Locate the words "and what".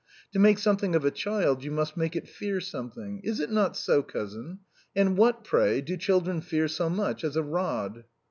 4.95-5.43